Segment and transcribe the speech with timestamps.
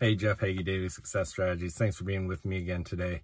[0.00, 1.76] Hey, Jeff Hagee, Daily Success Strategies.
[1.76, 3.22] Thanks for being with me again today.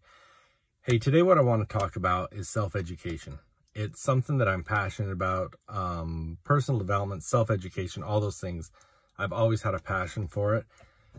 [0.83, 3.41] Hey, today what I want to talk about is self-education.
[3.75, 8.71] It's something that I'm passionate about, um, personal development, self-education, all those things.
[9.19, 10.65] I've always had a passion for it,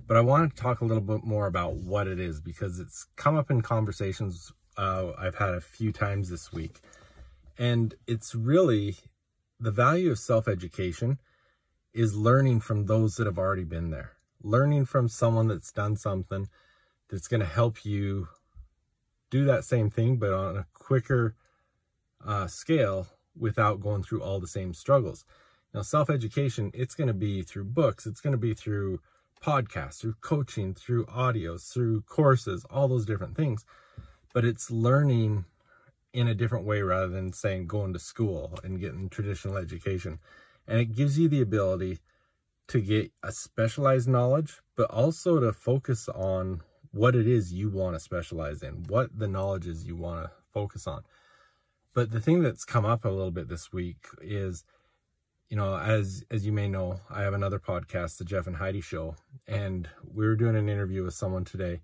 [0.07, 3.07] but I want to talk a little bit more about what it is because it's
[3.17, 6.79] come up in conversations uh, I've had a few times this week.
[7.57, 8.95] And it's really
[9.59, 11.19] the value of self-education
[11.93, 14.13] is learning from those that have already been there.
[14.43, 16.49] Learning from someone that's done something
[17.09, 18.27] that's going to help you
[19.29, 21.35] do that same thing, but on a quicker
[22.25, 23.07] uh, scale
[23.37, 25.25] without going through all the same struggles.
[25.73, 28.05] Now, self-education, it's going to be through books.
[28.05, 28.99] It's going to be through
[29.41, 33.65] podcasts, through coaching, through audios, through courses, all those different things.
[34.33, 35.45] But it's learning
[36.13, 40.19] in a different way rather than saying going to school and getting traditional education.
[40.67, 41.99] And it gives you the ability
[42.71, 46.61] to get a specialized knowledge, but also to focus on
[46.91, 50.31] what it is you want to specialize in, what the knowledge is you want to
[50.53, 51.03] focus on.
[51.93, 54.63] But the thing that's come up a little bit this week is,
[55.49, 58.79] you know, as as you may know, I have another podcast, the Jeff and Heidi
[58.79, 61.81] Show, and we were doing an interview with someone today,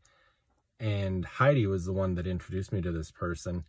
[0.79, 3.65] and Heidi was the one that introduced me to this person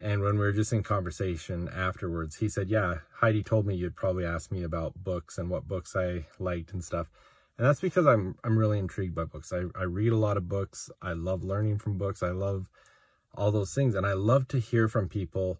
[0.00, 3.96] and when we were just in conversation afterwards, he said, yeah, Heidi told me you'd
[3.96, 7.10] probably ask me about books and what books I liked and stuff.
[7.58, 9.52] And that's because I'm, I'm really intrigued by books.
[9.52, 10.90] I, I read a lot of books.
[11.02, 12.22] I love learning from books.
[12.22, 12.70] I love
[13.34, 13.94] all those things.
[13.94, 15.58] And I love to hear from people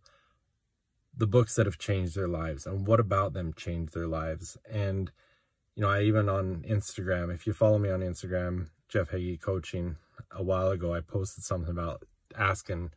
[1.15, 4.57] the books that have changed their lives and what about them changed their lives.
[4.71, 5.11] And,
[5.75, 9.97] you know, I even on Instagram, if you follow me on Instagram, Jeff Hagee Coaching,
[10.31, 12.05] a while ago, I posted something about
[12.39, 12.93] asking,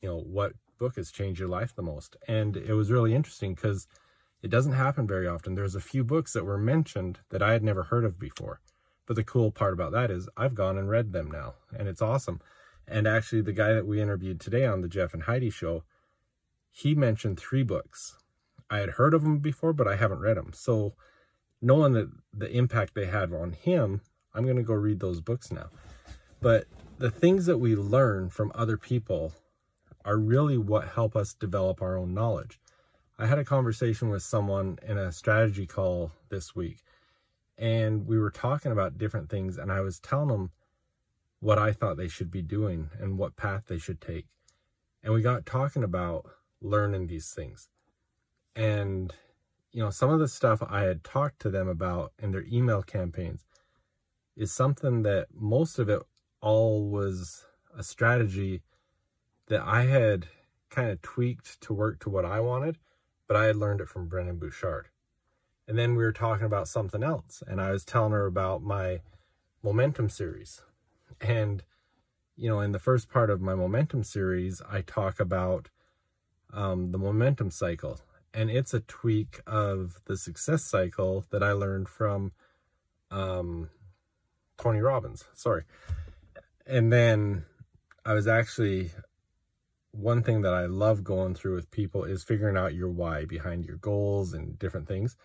[0.00, 2.16] you know, what book has changed your life the most.
[2.28, 3.86] And it was really interesting because
[4.42, 5.54] it doesn't happen very often.
[5.54, 8.60] There's a few books that were mentioned that I had never heard of before.
[9.06, 12.02] But the cool part about that is I've gone and read them now, and it's
[12.02, 12.40] awesome.
[12.88, 15.84] And actually, the guy that we interviewed today on the Jeff and Heidi show,
[16.70, 18.16] he mentioned three books.
[18.68, 20.52] I had heard of them before, but I haven't read them.
[20.52, 20.94] So,
[21.62, 24.02] knowing that the impact they had on him,
[24.34, 25.70] I'm going to go read those books now.
[26.40, 26.66] But
[26.98, 29.32] the things that we learn from other people
[30.06, 32.60] are really what help us develop our own knowledge.
[33.18, 36.82] I had a conversation with someone in a strategy call this week,
[37.58, 40.50] and we were talking about different things, and I was telling them
[41.40, 44.26] what I thought they should be doing and what path they should take.
[45.02, 46.26] And we got talking about
[46.60, 47.68] learning these things.
[48.54, 49.12] And,
[49.72, 52.82] you know, some of the stuff I had talked to them about in their email
[52.82, 53.44] campaigns
[54.36, 56.02] is something that most of it
[56.40, 57.44] all was
[57.76, 58.62] a strategy
[59.46, 60.26] that I had
[60.70, 62.78] kind of tweaked to work to what I wanted,
[63.26, 64.88] but I had learned it from Brendon Burchard.
[65.68, 69.00] And then we were talking about something else, and I was telling her about my
[69.62, 70.62] momentum series.
[71.20, 71.64] And,
[72.36, 75.68] you know, in the first part of my momentum series, I talk about
[76.52, 77.98] um, the momentum cycle,
[78.32, 82.32] and it's a tweak of the success cycle that I learned from
[83.10, 83.70] um,
[84.58, 85.24] Tony Robbins.
[85.34, 85.64] Sorry.
[86.66, 87.44] And then
[88.04, 88.90] I was actually
[89.96, 93.64] one thing that I love going through with people is figuring out your why behind
[93.64, 95.16] your goals and different things.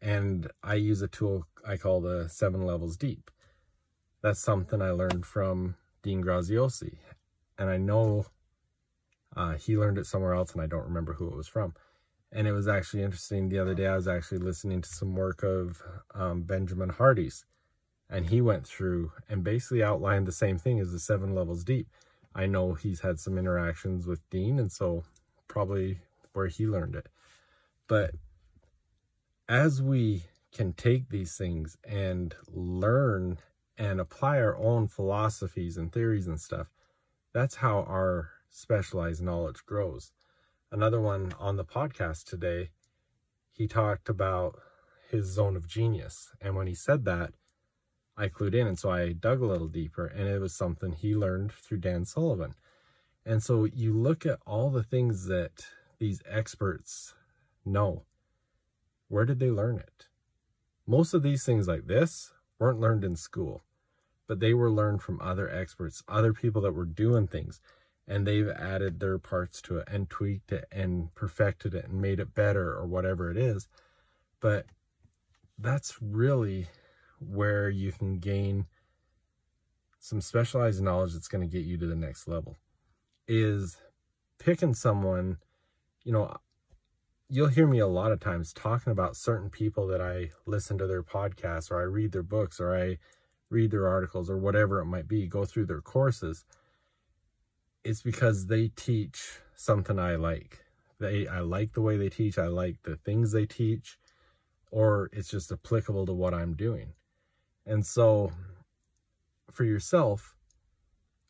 [0.00, 3.30] And I use a tool I call the seven levels deep.
[4.22, 6.98] That's something I learned from Dean Graziosi.
[7.58, 8.26] And I know
[9.36, 11.74] uh, he learned it somewhere else and I don't remember who it was from.
[12.30, 13.48] And it was actually interesting.
[13.48, 15.82] The other day, I was actually listening to some work of
[16.14, 17.44] um, Benjamin Hardy's.
[18.10, 21.88] And he went through and basically outlined the same thing as the seven levels deep
[22.34, 25.04] I know he's had some interactions with Dean, and so
[25.46, 26.00] probably
[26.32, 27.06] where he learned it.
[27.86, 28.12] But
[29.48, 33.38] as we can take these things and learn
[33.76, 36.68] and apply our own philosophies and theories and stuff,
[37.32, 40.12] that's how our specialized knowledge grows.
[40.70, 42.70] Another one on the podcast today,
[43.52, 44.58] he talked about
[45.10, 46.30] his zone of genius.
[46.40, 47.34] And when he said that,
[48.16, 48.66] I clued in.
[48.66, 52.04] And so I dug a little deeper, and it was something he learned through Dan
[52.04, 52.54] Sullivan.
[53.26, 55.66] And so you look at all the things that
[55.98, 57.14] these experts
[57.64, 58.04] know.
[59.08, 60.08] Where did they learn it?
[60.86, 63.62] Most of these things like this weren't learned in school,
[64.26, 67.60] but they were learned from other experts, other people that were doing things,
[68.06, 72.20] and they've added their parts to it and tweaked it and perfected it and made
[72.20, 73.66] it better or whatever it is.
[74.40, 74.66] But
[75.58, 76.66] that's really
[77.28, 78.66] where you can gain
[79.98, 82.56] some specialized knowledge that's going to get you to the next level
[83.26, 83.78] is
[84.38, 85.38] picking someone,
[86.04, 86.36] you know,
[87.30, 90.86] you'll hear me a lot of times talking about certain people that I listen to
[90.86, 92.98] their podcasts or I read their books or I
[93.50, 96.44] read their articles or whatever it might be, go through their courses,
[97.82, 100.64] it's because they teach something I like.
[101.00, 103.98] They I like the way they teach, I like the things they teach,
[104.70, 106.92] or it's just applicable to what I'm doing.
[107.66, 108.32] And so
[109.50, 110.34] for yourself,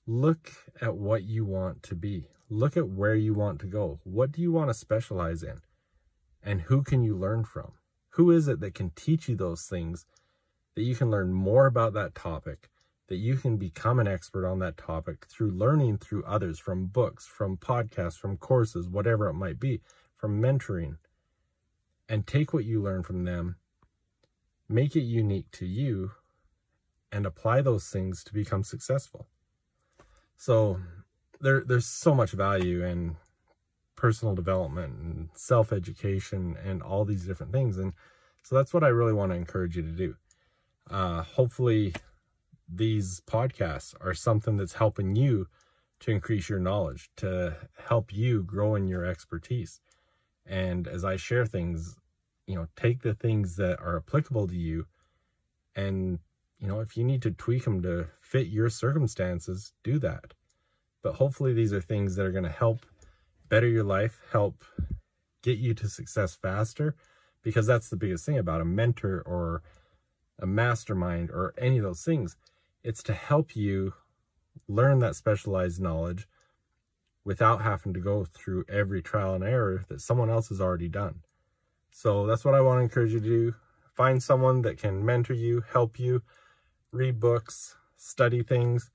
[0.07, 2.29] look at what you want to be.
[2.51, 4.01] Look at where you want to go.
[4.05, 5.61] What do you want to specialize in?
[6.43, 7.73] And who can you learn from?
[8.11, 10.07] Who is it that can teach you those things
[10.75, 12.69] that you can learn more about that topic,
[13.09, 17.27] that you can become an expert on that topic through learning through others from books,
[17.27, 19.81] from podcasts, from courses, whatever it might be,
[20.17, 20.97] from mentoring,
[22.09, 23.57] and take what you learn from them,
[24.69, 26.13] make it unique to you,
[27.15, 29.27] and apply those things to become successful.
[30.37, 30.81] So
[31.41, 33.17] there, there's so much value in
[33.95, 37.79] personal development and self-education and all these different things.
[37.79, 37.93] And
[38.43, 40.17] so that's what I really want to encourage you to do.
[40.91, 41.95] Uh, hopefully
[42.69, 45.47] these podcasts are something that's helping you
[46.01, 47.57] to increase your knowledge, to
[47.89, 49.81] help you grow in your expertise.
[50.45, 51.97] And as I share things,
[52.47, 54.87] you know, take the things that are applicable to you
[55.77, 56.19] and,
[56.59, 60.35] you know, if you need to tweak them to fit your circumstances, do that.
[61.03, 62.87] But hopefully these are things that are going to help
[63.49, 64.65] better your life, help
[65.43, 66.95] get you to success faster,
[67.43, 69.63] because that's the biggest thing about a mentor or
[70.41, 72.37] a mastermind or any of those things.
[72.83, 73.95] It's to help you
[74.67, 76.27] learn that specialized knowledge
[77.25, 81.21] without having to go through every trial and error that someone else has already done.
[81.91, 83.55] So that's what I want to encourage you to do.
[83.95, 86.23] Find someone that can mentor you, help you,
[86.95, 88.91] read books, study things,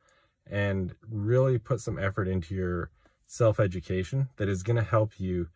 [0.49, 2.89] and really put some effort into your
[3.27, 5.49] self-education that is going to help you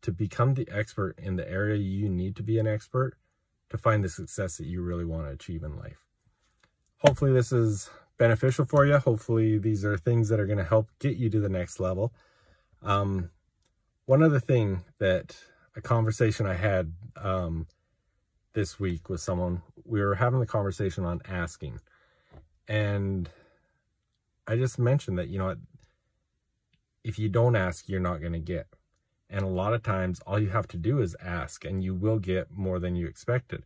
[0.00, 3.14] to become the expert in the area you need to be an expert
[3.68, 6.04] to find the success that you really want to achieve in life.
[6.98, 8.96] Hopefully this is beneficial for you.
[8.98, 12.12] Hopefully these are things that are going to help get you to the next level.
[12.82, 13.30] Um,
[14.06, 15.36] one other thing that
[15.76, 17.66] a conversation I had um,
[18.52, 21.80] this week with someone, we were having the conversation on asking.
[22.68, 23.28] And
[24.46, 25.56] I just mentioned that, you know,
[27.04, 28.66] if you don't ask, you're not going to get.
[29.28, 32.18] And a lot of times, all you have to do is ask, and you will
[32.18, 33.64] get more than you expected.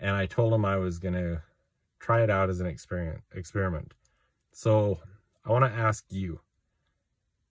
[0.00, 1.42] And I told him I was going to
[2.00, 3.22] try it out as an experiment.
[3.34, 3.92] experiment.
[4.52, 5.00] So
[5.44, 6.40] I want to ask you,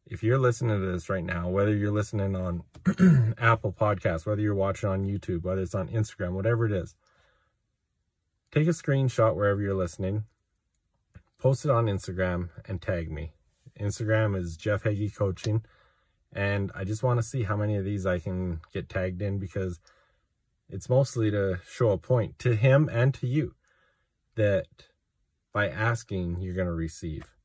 [0.05, 2.63] if you're listening to this right now, whether you're listening on
[3.37, 6.95] Apple Podcasts, whether you're watching on YouTube, whether it's on Instagram, whatever it is,
[8.53, 10.25] take a screenshot wherever you're listening,
[11.39, 13.33] post it on Instagram, and tag me.
[13.79, 15.63] Instagram is Jeff Hagee Coaching.
[16.31, 19.39] And I just want to see how many of these I can get tagged in
[19.39, 19.79] because
[20.69, 23.55] it's mostly to show a point to him and to you
[24.35, 24.67] that
[25.51, 27.35] by asking, you're going to receive.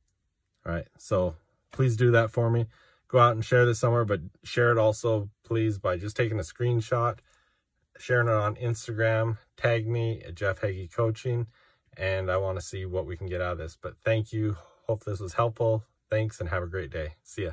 [0.65, 0.87] All right.
[0.97, 1.35] So
[1.71, 2.67] please do that for me.
[3.07, 6.43] Go out and share this somewhere, but share it also, please, by just taking a
[6.43, 7.17] screenshot,
[7.99, 11.47] sharing it on Instagram, tag me at Jeff Hagee Coaching,
[11.97, 13.77] and I want to see what we can get out of this.
[13.79, 14.57] But thank you.
[14.87, 15.83] Hope this was helpful.
[16.09, 17.15] Thanks and have a great day.
[17.23, 17.51] See ya.